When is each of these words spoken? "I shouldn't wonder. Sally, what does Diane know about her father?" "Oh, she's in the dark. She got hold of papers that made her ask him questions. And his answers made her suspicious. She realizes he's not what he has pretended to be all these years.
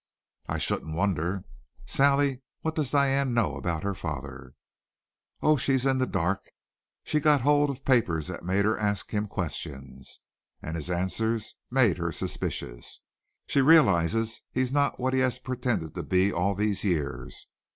"I 0.49 0.57
shouldn't 0.57 0.95
wonder. 0.95 1.43
Sally, 1.85 2.41
what 2.61 2.73
does 2.73 2.89
Diane 2.89 3.35
know 3.35 3.55
about 3.55 3.83
her 3.83 3.93
father?" 3.93 4.55
"Oh, 5.43 5.57
she's 5.57 5.85
in 5.85 5.99
the 5.99 6.07
dark. 6.07 6.49
She 7.03 7.19
got 7.19 7.41
hold 7.41 7.69
of 7.69 7.85
papers 7.85 8.25
that 8.25 8.43
made 8.43 8.65
her 8.65 8.79
ask 8.79 9.11
him 9.11 9.27
questions. 9.27 10.21
And 10.59 10.75
his 10.75 10.89
answers 10.89 11.53
made 11.69 11.99
her 11.99 12.11
suspicious. 12.11 13.01
She 13.45 13.61
realizes 13.61 14.41
he's 14.51 14.73
not 14.73 14.99
what 14.99 15.13
he 15.13 15.19
has 15.19 15.37
pretended 15.37 15.93
to 15.93 16.01
be 16.01 16.33
all 16.33 16.55
these 16.55 16.83
years. 16.83 17.45